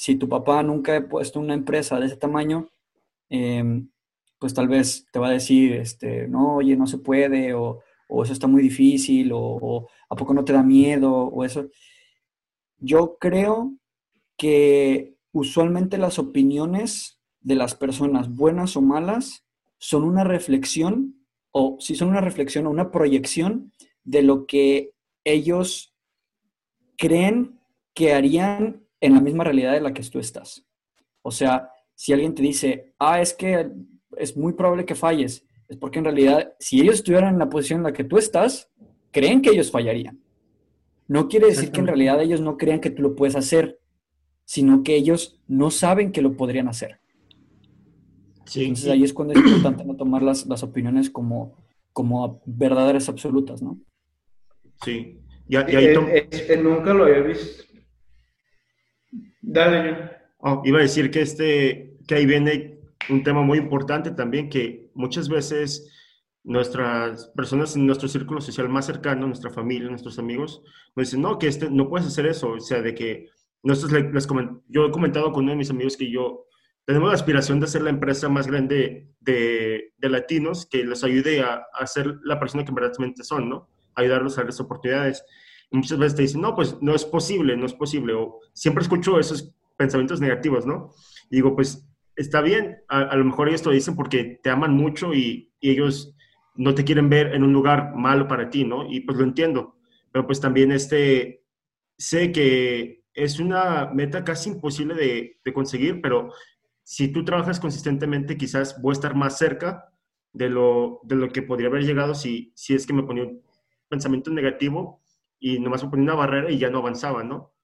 [0.00, 2.70] si tu papá nunca ha puesto una empresa de ese tamaño,
[3.28, 3.90] em,
[4.38, 7.82] pues tal vez te va a decir, este, no, oye, no se puede, o,
[8.24, 11.68] eso está muy difícil, o, a poco no te da miedo, o eso.
[12.78, 13.74] Yo creo
[14.38, 19.44] que usualmente las opiniones de las personas, buenas o malas,
[19.76, 23.70] son una reflexión, o si son una reflexión o una proyección
[24.04, 24.92] de lo que
[25.24, 25.94] ellos
[26.96, 27.60] creen
[27.92, 30.66] que harían en la misma realidad en la que tú estás.
[31.22, 33.70] O sea, si alguien te dice, ah, es que
[34.16, 37.80] es muy probable que falles, es porque en realidad, si ellos estuvieran en la posición
[37.80, 38.70] en la que tú estás,
[39.10, 40.20] creen que ellos fallarían.
[41.06, 43.80] No quiere decir que en realidad ellos no crean que tú lo puedes hacer,
[44.44, 47.00] sino que ellos no saben que lo podrían hacer.
[48.46, 51.56] Sí, Entonces ahí es cuando es importante no tomar las, las opiniones como,
[51.92, 53.78] como verdaderas absolutas, ¿no?
[54.84, 55.20] Sí.
[55.48, 55.94] Y, ahí
[56.62, 57.69] nunca lo había visto
[59.40, 64.48] Dale, oh, iba a decir que, este, que ahí viene un tema muy importante también,
[64.48, 65.90] que muchas veces
[66.42, 70.62] nuestras personas en nuestro círculo social más cercano, nuestra familia, nuestros amigos,
[70.96, 73.28] nos dicen, no, que este, no puedes hacer eso, o sea, de que
[73.62, 74.26] nosotros les,
[74.68, 76.46] yo he comentado con uno de mis amigos que yo
[76.86, 81.40] tenemos la aspiración de ser la empresa más grande de, de latinos que les ayude
[81.40, 83.68] a, a, ser la persona que verdaderamente son, ¿no?
[83.94, 85.24] Ayudarlos a las oportunidades
[85.70, 88.14] muchas veces te dicen, no, pues no es posible, no es posible.
[88.14, 90.92] O siempre escucho esos pensamientos negativos, ¿no?
[91.30, 95.14] Digo, pues está bien, a, lo mejor ellos te lo dicen porque te aman mucho
[95.14, 96.14] y, ellos
[96.54, 98.90] no te quieren ver en un lugar malo para ti, ¿no?
[98.90, 99.76] Y pues lo entiendo.
[100.10, 101.44] Pero pues también este,
[101.98, 106.32] sé que es una meta casi imposible de, de conseguir, pero
[106.82, 109.90] si tú trabajas consistentemente, quizás voy a estar más cerca
[110.32, 113.42] de lo, de lo que podría haber llegado si, si es que me ponía un
[113.88, 114.99] pensamiento negativo
[115.40, 117.54] y nomás ponía una barrera y ya no avanzaba, ¿no?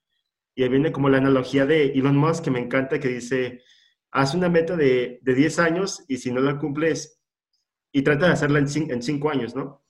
[0.54, 3.62] Y ahí viene como la analogía de Elon Musk que me encanta, que dice,
[4.10, 7.20] haz una meta de, de 10 años y si no la cumples,
[7.92, 9.84] y trata de hacerla en, en 5 años, ¿no?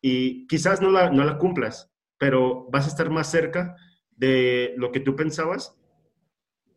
[0.00, 3.74] Y quizás no la, no la cumplas, pero vas a estar más cerca
[4.12, 5.76] de lo que tú pensabas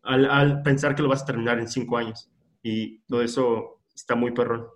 [0.02, 2.30] al, al pensar que lo vas a terminar en 5 años.
[2.62, 4.66] Y todo eso está muy perrón.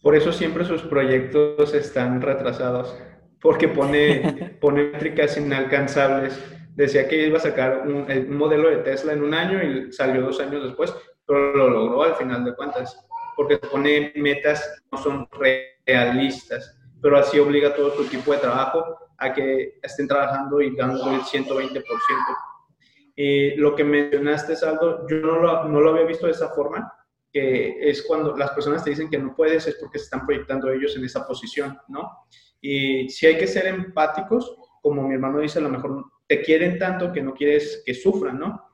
[0.00, 2.96] Por eso siempre sus proyectos están retrasados
[3.40, 6.38] porque pone, pone métricas inalcanzables.
[6.74, 10.40] Decía que iba a sacar un, modelo de Tesla en un año y salió dos
[10.40, 10.94] años después,
[11.26, 13.04] pero lo logró al final de cuentas,
[13.36, 18.38] porque pone metas que no son realistas, pero así obliga a todo su equipo de
[18.38, 21.82] trabajo a que estén trabajando y dando el 120%.
[23.16, 26.92] Y lo que mencionaste, Saldo, yo no lo, no lo había visto de esa forma,
[27.38, 30.96] es cuando las personas te dicen que no puedes, es porque se están proyectando ellos
[30.96, 32.10] en esa posición, ¿no?
[32.60, 36.78] Y si hay que ser empáticos, como mi hermano dice, a lo mejor te quieren
[36.78, 38.68] tanto que no quieres que sufran, ¿no?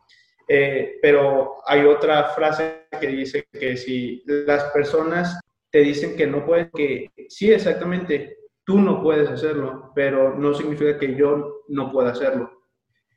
[0.47, 6.45] Eh, pero hay otra frase que dice que si las personas te dicen que no
[6.45, 12.11] pueden, que sí, exactamente, tú no puedes hacerlo, pero no significa que yo no pueda
[12.11, 12.69] hacerlo.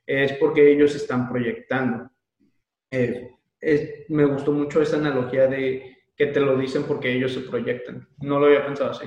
[0.05, 2.09] Es porque ellos están proyectando.
[2.91, 3.36] Eh,
[4.09, 8.07] me gustó mucho esa analogía de que te lo dicen porque ellos se proyectan.
[8.19, 9.05] No lo había pensado así.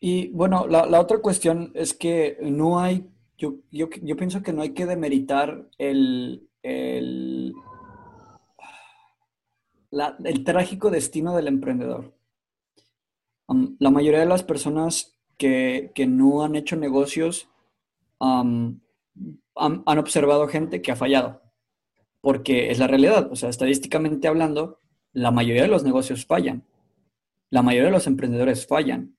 [0.00, 3.08] Y bueno, la, otra cuestión es que no hay,
[3.38, 7.54] yo, yo, pienso que no hay que demeritar el, el,
[10.24, 12.12] el trágico destino del emprendedor.
[13.78, 17.48] la mayoría de las personas que, que, no han hecho negocios
[18.20, 18.82] han,
[19.54, 21.40] han, observado gente que ha fallado,
[22.24, 23.30] porque es la realidad.
[23.30, 24.80] O sea, estadísticamente hablando,
[25.12, 26.64] la mayoría de los negocios fallan.
[27.50, 29.14] La mayoría de los emprendedores fallan.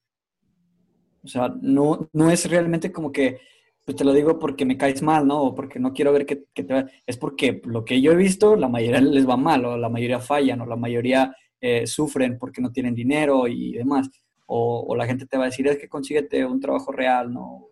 [1.24, 3.40] O sea, no, no es realmente como que,
[3.86, 5.44] pues te lo digo porque me caes mal, ¿no?
[5.44, 8.56] O porque no quiero ver que, que te Es porque lo que yo he visto,
[8.56, 12.62] la mayoría les va mal, o la mayoría fallan, o la mayoría eh, sufren porque
[12.62, 14.10] no tienen dinero y demás.
[14.48, 17.68] O, o, la gente te va a decir, es que consíguete un trabajo real, ¿no?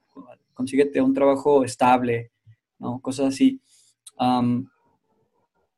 [0.54, 2.32] Consíguete un trabajo estable,
[2.78, 3.00] ¿no?
[3.02, 3.60] Cosas así.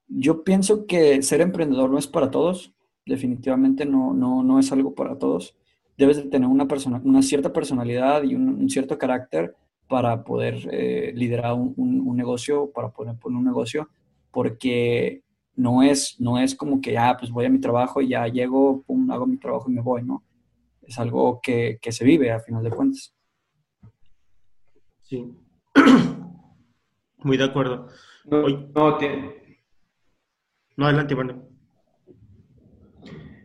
[0.08, 2.74] Yo pienso que ser emprendedor no es para todos,
[3.06, 5.56] definitivamente no, no, no es algo para todos.
[5.98, 9.56] Debes de tener una, persona, una cierta personalidad y un, cierto carácter
[9.88, 13.90] para poder eh, liderar un, un, negocio, para poder poner un negocio,
[14.32, 15.24] porque
[15.56, 18.28] no es, no es como que ya, ah, pues voy a mi trabajo y ya
[18.28, 20.24] llego, pum, hago mi trabajo y me voy, ¿no?
[20.82, 23.14] Es algo que, que se vive a final de cuentas.
[25.04, 25.34] Sí.
[27.20, 27.88] Muy de acuerdo.
[28.26, 29.45] No, no, tiene...
[30.78, 31.48] no adelante, bueno.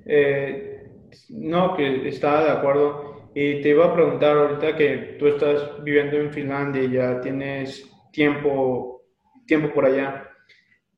[0.06, 0.90] Eh,
[1.30, 3.30] no, que estaba de acuerdo.
[3.34, 7.88] Y te iba a preguntar ahorita que tú estás viviendo en Finlandia y ya tienes
[8.12, 9.02] tiempo,
[9.46, 10.28] tiempo por allá.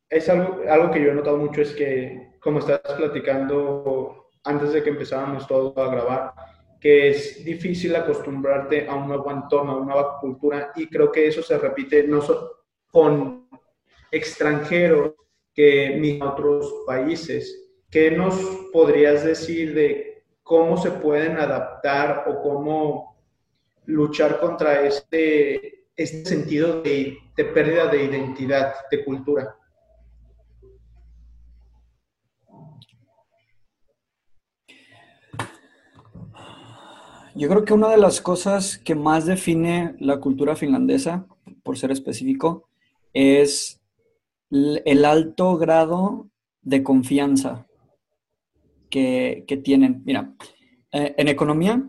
[0.08, 4.82] Es algo, algo que yo he notado mucho es que, como estás platicando antes de
[4.82, 6.32] que empezáramos todo a grabar,
[6.80, 11.26] que es difícil acostumbrarte a un nuevo entorno, a una nueva cultura, y creo que
[11.26, 13.48] eso se repite no solo con
[14.10, 15.12] extranjeros
[15.54, 17.68] que en otros países.
[17.90, 18.34] ¿Qué nos
[18.72, 23.16] podrías decir de cómo se pueden adaptar o cómo
[23.84, 29.56] luchar contra este, este sentido de pérdida de identidad, de cultura?
[37.34, 41.26] Yo creo que una de las cosas que más define la cultura finlandesa,
[41.62, 42.68] por ser específico,
[43.14, 43.81] es
[44.52, 47.66] el alto grado de confianza
[48.90, 50.02] que, tienen.
[50.04, 50.34] Mira,
[50.92, 51.88] eh, en economía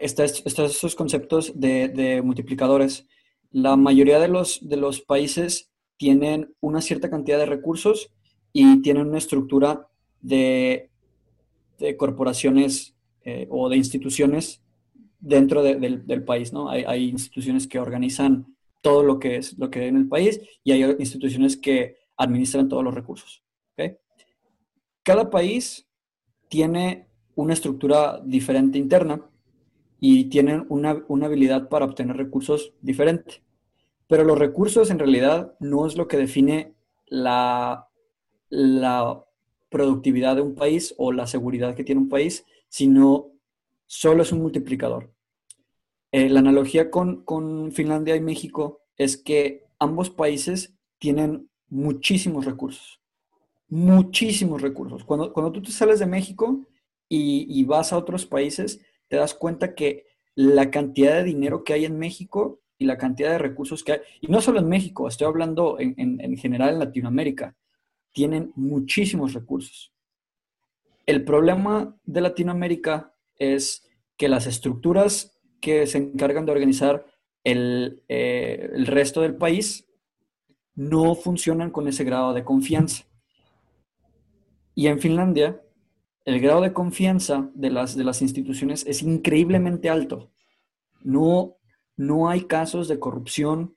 [0.00, 3.06] están estos conceptos de, multiplicadores.
[3.50, 8.10] La mayoría de los, de los países tienen una cierta cantidad de recursos
[8.52, 9.88] y tienen una estructura
[10.22, 10.90] de,
[11.98, 14.62] corporaciones eh, o de instituciones
[15.20, 16.70] dentro del, del, país, ¿no?
[16.70, 20.40] Hay, hay, instituciones que organizan todo lo que es lo que hay en el país
[20.64, 23.42] y hay instituciones que administran todos los recursos.
[25.02, 25.88] Cada país
[26.48, 29.24] tiene una estructura diferente interna
[30.00, 33.42] y tienen una, una, habilidad para obtener recursos diferente.
[34.06, 36.74] Pero los recursos en realidad no es lo que define
[37.06, 37.88] la,
[38.50, 39.24] la
[39.70, 43.30] productividad de un país o la seguridad que tiene un país, sino
[43.86, 45.10] solo es un multiplicador.
[46.10, 53.00] Eh, la analogía con, Finlandia y México es que ambos países tienen muchísimos recursos,
[53.68, 55.04] muchísimos recursos.
[55.04, 56.66] Cuando, cuando tú te sales de México
[57.08, 61.84] y, vas a otros países, te das cuenta que la cantidad de dinero que hay
[61.84, 65.26] en México y la cantidad de recursos que hay, y no solo en México, estoy
[65.26, 67.54] hablando en, en general en Latinoamérica,
[68.12, 69.92] tienen muchísimos recursos.
[71.04, 77.06] El problema de Latinoamérica es que las estructuras que se encargan de organizar
[77.44, 79.86] el, eh, el resto del país
[80.74, 83.04] no funcionan con ese grado de confianza.
[84.74, 85.60] Y en Finlandia,
[86.24, 90.30] el grado de confianza de las, de las instituciones es increíblemente alto.
[91.02, 91.56] No,
[91.96, 93.74] no hay casos de corrupción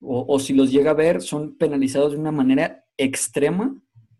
[0.00, 3.74] o, si los llega a ver, son penalizados de una manera extrema.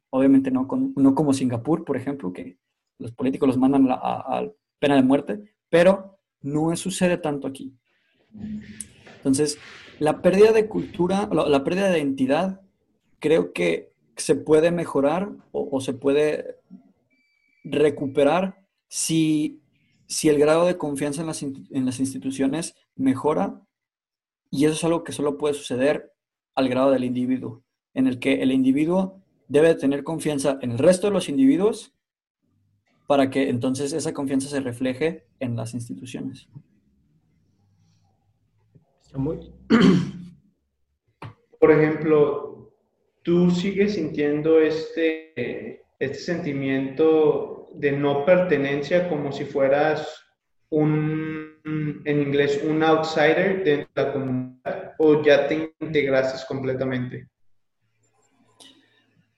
[0.09, 0.67] Obviamente no,
[0.97, 2.59] no como Singapur, por ejemplo, que
[2.99, 6.14] los políticos los mandan a, a pena de muerte, pero
[6.45, 7.75] no sucede tanto aquí.
[9.17, 9.59] Entonces,
[9.99, 12.61] la pérdida de cultura, la, pérdida de identidad,
[13.19, 16.59] creo que se puede mejorar o, se puede
[17.65, 19.63] recuperar si,
[20.07, 23.63] si, el grado de confianza en las, en las instituciones mejora.
[24.51, 26.13] Y eso es algo que solo puede suceder
[26.55, 27.63] al grado del individuo,
[27.95, 31.95] en el que el individuo debe tener confianza en el resto de los individuos
[33.07, 36.49] para que entonces esa confianza se refleje en las instituciones.
[41.61, 42.73] Por ejemplo,
[43.23, 50.25] ¿tú sigues sintiendo este, este sentimiento de no pertenencia como si fueras
[50.71, 51.55] un,
[52.05, 57.29] en inglés, un outsider de la comunidad o ya te integraste completamente?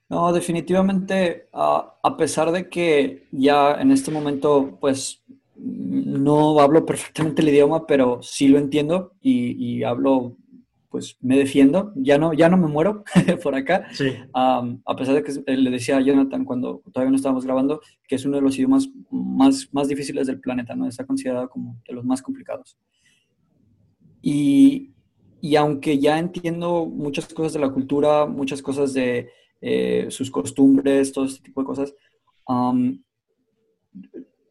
[0.09, 5.21] No, definitivamente, a pesar de que ya en este momento, pues,
[5.57, 10.37] no hablo perfectamente el idioma, pero sí lo entiendo y, hablo,
[10.89, 11.91] pues, me defiendo.
[11.95, 13.03] Ya no, ya no me muero
[13.43, 13.87] por acá.
[13.91, 14.13] Sí.
[14.33, 18.23] a pesar de que le decía a Jonathan cuando todavía no estábamos grabando, que es
[18.23, 20.87] uno de los idiomas más, más difíciles del planeta, ¿no?
[20.87, 22.77] Está considerado como de los más complicados.
[24.21, 24.93] Y,
[25.41, 29.29] y aunque ya entiendo muchas cosas de la cultura, muchas cosas de
[29.61, 31.93] eh, sus costumbres, todo este tipo de cosas.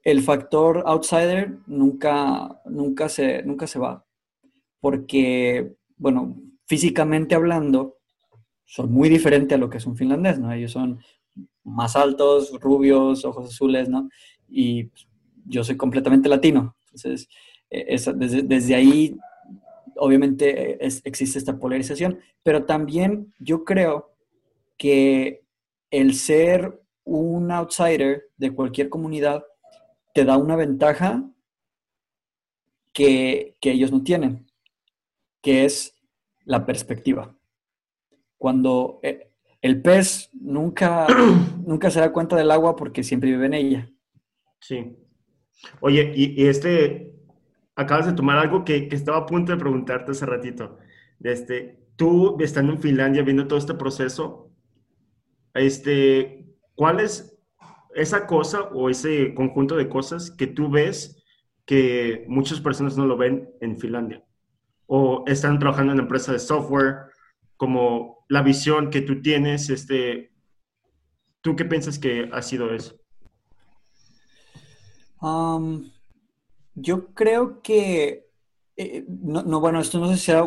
[0.03, 4.05] el factor outsider nunca, nunca, se, nunca se va,
[4.81, 6.37] porque, bueno,
[6.67, 7.97] físicamente hablando,
[8.65, 10.53] son muy diferentes a lo que es un finlandés, ¿no?
[10.53, 11.01] Ellos son
[11.63, 14.09] más altos, rubios, ojos azules, ¿no?
[14.49, 14.91] Y
[15.45, 16.77] yo soy completamente latino.
[16.87, 17.29] Entonces,
[17.71, 19.17] e, desde, desde, ahí,
[19.97, 24.16] obviamente, existe esta polarización, pero también yo creo
[24.77, 25.45] que
[25.91, 29.45] el ser un outsider de cualquier comunidad
[30.13, 31.25] te da una ventaja
[32.93, 34.47] que, ellos no tienen,
[35.43, 35.95] que es
[36.45, 37.37] la perspectiva.
[38.39, 41.07] Cuando eh, el pez nunca,
[41.67, 43.93] nunca se da cuenta del agua porque siempre vive en ella.
[44.61, 44.97] Sí.
[45.81, 47.13] Oye, y, este,
[47.75, 50.79] acabas de tomar algo que, que, estaba a punto de preguntarte hace ratito.
[51.23, 54.46] Este, tú, estando en Finlandia, viendo todo este proceso,
[55.59, 57.39] este, ¿cuál es
[57.95, 61.23] esa cosa o ese conjunto de cosas que tú ves
[61.65, 64.25] que muchas personas no lo ven en Finlandia?
[64.87, 67.07] O están trabajando en una empresa de software,
[67.57, 70.33] como la visión que tú tienes, este,
[71.41, 73.01] ¿tú qué piensas que ha sido eso?
[76.75, 78.29] Yo creo que,
[78.77, 80.45] eh, no, no, bueno, esto no sé si sea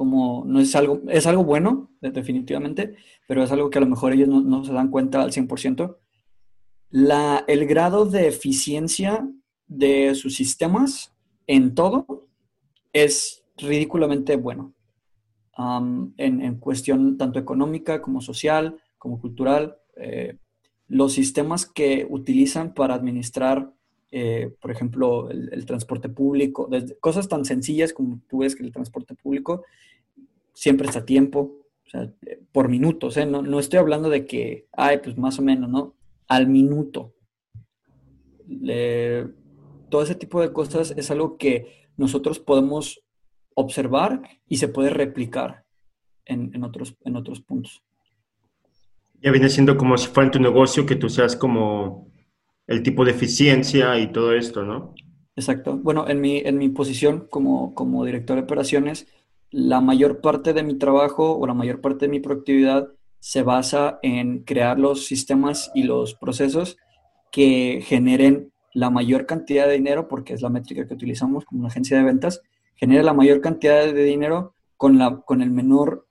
[0.00, 2.96] como no es algo, es algo bueno, definitivamente,
[3.28, 5.98] pero es algo que a lo mejor ellos no, se dan cuenta al 100%.
[6.88, 9.30] La, el grado de eficiencia
[9.66, 11.14] de sus sistemas
[11.46, 12.30] en todo
[12.94, 14.72] es ridículamente bueno.
[16.16, 20.38] en, cuestión tanto económica como social, como cultural, eh,
[20.88, 23.70] los sistemas que utilizan para administrar
[24.10, 26.68] eh, por ejemplo, el, transporte público,
[27.00, 29.64] cosas tan sencillas como tú ves que el transporte público
[30.52, 32.12] siempre está a tiempo, o sea,
[32.52, 33.26] por minutos, ¿eh?
[33.26, 35.94] no, no, estoy hablando de que, ay, pues más o menos, ¿no?
[36.28, 37.14] Al minuto.
[39.88, 43.02] todo ese tipo de cosas es algo que nosotros podemos
[43.54, 45.64] observar y se puede replicar
[46.24, 47.82] en, otros, en otros puntos.
[49.20, 52.09] Ya viene siendo como si fuera tu negocio que tú seas como
[52.70, 54.94] el tipo de eficiencia y todo esto, ¿no?
[55.34, 55.76] Exacto.
[55.76, 59.08] Bueno, en mi, en mi posición como, como director de operaciones,
[59.50, 63.98] la mayor parte de mi trabajo o la mayor parte de mi productividad se basa
[64.02, 66.76] en crear los sistemas y los procesos
[67.32, 71.70] que generen la mayor cantidad de dinero, porque es la métrica que utilizamos como una
[71.70, 72.40] agencia de ventas,
[72.76, 76.06] genera la mayor cantidad de dinero con, la, con el menor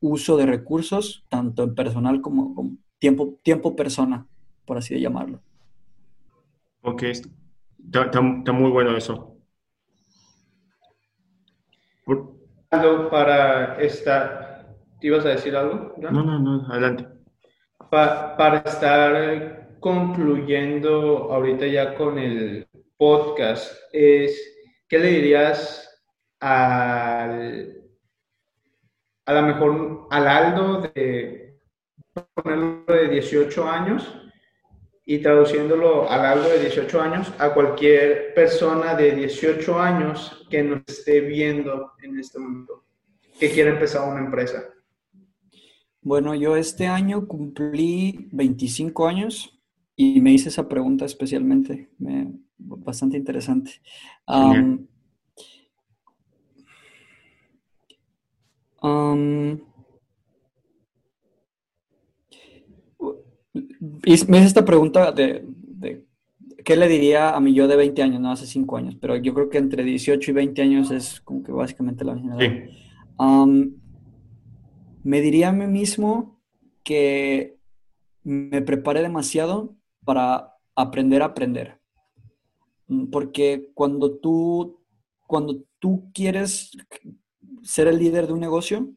[0.00, 4.26] uso de recursos, tanto en personal como, como tiempo, tiempo persona,
[4.66, 5.40] por así llamarlo.
[6.86, 9.38] Ok, está, muy bueno eso.
[13.10, 14.66] Para esta,
[15.00, 15.94] ¿te ibas a decir algo?
[15.96, 17.06] No, no, no, adelante.
[17.88, 22.68] para estar concluyendo ahorita ya con el
[22.98, 24.38] podcast, es,
[24.86, 25.88] ¿qué le dirías
[26.40, 27.82] al,
[29.24, 31.60] a lo mejor al Aldo de,
[32.44, 34.23] de 18 años
[35.06, 40.82] y traduciéndolo a largo de 18 años a cualquier persona de 18 años que nos
[40.86, 42.84] esté viendo en este momento,
[43.38, 44.64] que quiera empezar una empresa?
[46.00, 49.58] Bueno, yo este año cumplí 25 años
[49.96, 51.90] y me hice esa pregunta especialmente,
[52.58, 53.80] bastante interesante.
[63.54, 65.46] Y me hice esta pregunta de,
[66.64, 69.32] qué le diría a mi yo de 20 años, no hace 5 años, pero yo
[69.32, 72.64] creo que entre 18 y 20 años es como que básicamente la misma edad.
[75.04, 76.40] me diría a mí mismo
[76.82, 77.58] que
[78.22, 81.78] me prepare demasiado para aprender a aprender.
[82.88, 84.80] Mm, porque cuando tú,
[85.26, 86.72] cuando tú quieres
[87.62, 88.90] ser el líder de un negocio,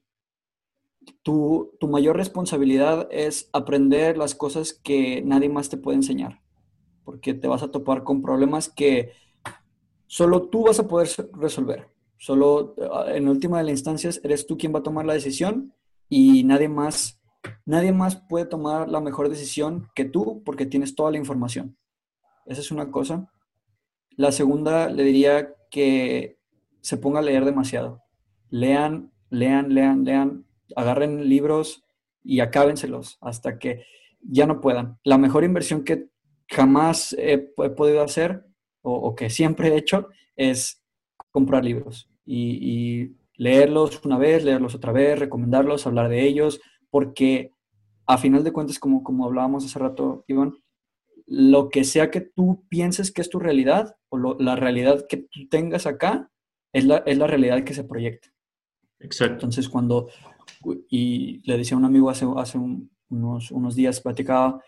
[1.23, 6.41] tu, tu mayor responsabilidad es aprender las cosas que nadie más te puede enseñar.
[7.03, 9.11] Porque te vas a topar con problemas que
[10.07, 11.87] solo tú vas a poder resolver.
[12.17, 12.75] Solo
[13.07, 15.73] en última de las instancias eres tú quien va a tomar la decisión
[16.09, 17.21] y nadie más,
[17.65, 21.77] nadie más puede tomar la mejor decisión que tú porque tienes toda la información.
[22.45, 23.31] Esa es una cosa.
[24.15, 26.39] La segunda le diría que
[26.81, 28.01] se ponga a leer demasiado.
[28.49, 31.83] Lean, lean, lean, lean, agarren libros
[32.23, 33.85] y acábenselos hasta que
[34.21, 34.97] ya no puedan.
[35.03, 36.09] La mejor inversión que
[36.49, 38.45] jamás he, podido hacer
[38.81, 40.83] o, que siempre he hecho es
[41.31, 46.59] comprar libros y, leerlos una vez, leerlos otra vez, recomendarlos, hablar de ellos,
[46.89, 47.51] porque
[48.07, 50.55] a final de cuentas, como, como hablábamos hace rato, Iván,
[51.27, 55.47] lo que sea que tú pienses que es tu realidad o la realidad que tú
[55.49, 56.31] tengas acá
[56.73, 58.29] es la, es la realidad que se proyecta.
[58.99, 59.33] Exacto.
[59.33, 60.09] Entonces, cuando,
[60.89, 62.57] y le decía a un amigo hace, hace
[63.09, 64.61] unos, unos días, platicaba,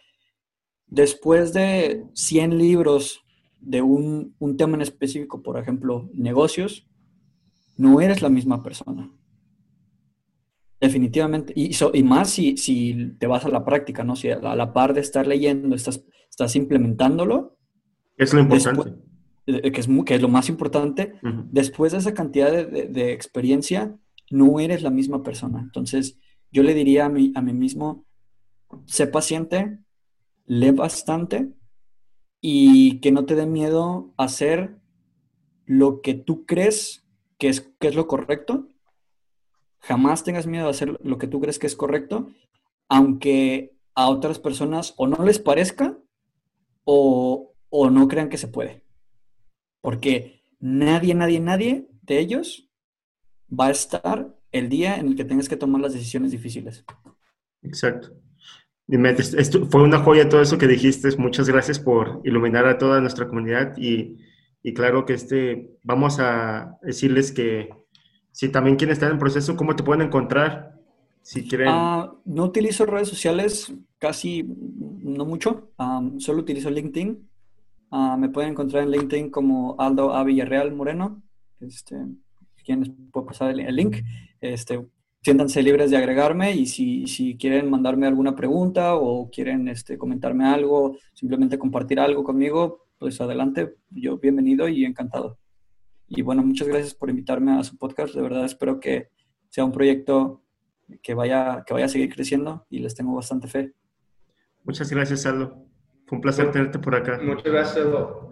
[0.87, 3.23] después de 100 libros
[3.59, 6.87] de un, un tema en específico, por ejemplo, negocios,
[7.77, 9.11] no eres la misma persona.
[10.79, 11.53] Definitivamente.
[11.55, 14.15] Y, y más si, si, te vas a la práctica, ¿no?
[14.15, 17.57] Si a la, par de estar leyendo, estás, estás implementándolo.
[18.17, 18.95] Es lo importante.
[19.45, 21.15] Eh, que, es, que es lo más importante.
[21.51, 23.97] Después de esa cantidad de, de, experiencia,
[24.29, 25.59] no eres la misma persona.
[25.59, 26.17] Entonces,
[26.51, 28.05] yo le diría a mí, a mí mismo,
[28.85, 29.79] sé paciente,
[30.45, 31.53] lee bastante
[32.41, 34.79] y que no te dé miedo hacer
[35.65, 37.05] lo que tú crees
[37.37, 38.67] que es, que es lo correcto.
[39.79, 42.29] Jamás tengas miedo de hacer lo que tú crees que es correcto,
[42.87, 45.97] aunque a otras personas o no les parezca
[46.83, 48.83] o, o no crean que se puede.
[49.81, 52.68] Porque nadie, nadie, nadie de ellos
[53.51, 56.85] va a estar el día en el que tengas que tomar las decisiones difíciles.
[57.61, 58.11] Exacto.
[58.87, 61.15] Dime, esto fue una joya todo eso que dijiste.
[61.17, 64.17] Muchas gracias por iluminar a toda nuestra comunidad y,
[64.63, 67.69] y claro que este, vamos a decirles que
[68.31, 70.79] si también quieren estar en proceso, ¿cómo te pueden encontrar?
[71.21, 71.67] Si quieren.
[71.69, 75.71] Ah, no utilizo redes sociales casi no mucho,
[76.17, 77.29] solo utilizo LinkedIn.
[77.91, 80.23] Ah, me pueden encontrar en LinkedIn como Aldo A.
[80.23, 81.21] Villarreal Moreno.
[81.59, 81.95] Este,
[82.69, 83.97] quienes puedo pasar el, link.
[84.39, 84.85] Este,
[85.23, 90.45] siéntanse libres de agregarme y si, si, quieren mandarme alguna pregunta o quieren este, comentarme
[90.45, 95.39] algo, simplemente compartir algo conmigo, pues adelante, yo bienvenido y encantado.
[96.07, 98.13] Y bueno, muchas gracias por invitarme a su podcast.
[98.13, 99.09] De verdad espero que
[99.49, 100.43] sea un proyecto
[101.01, 103.73] que vaya, que vaya a seguir creciendo y les tengo bastante fe.
[104.63, 105.65] Muchas gracias, Aldo.
[106.05, 107.19] Fue un placer tenerte por acá.
[107.21, 108.31] Muchas gracias, Aldo.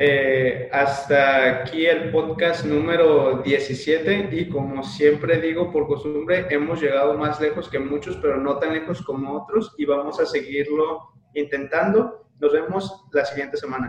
[0.00, 7.14] Eh, hasta aquí el podcast número 17 y como siempre digo por costumbre, hemos llegado
[7.14, 11.00] más lejos que muchos, pero no tan lejos como otros y vamos a seguirlo
[11.34, 12.28] intentando.
[12.38, 13.86] Nos vemos la siguiente semana.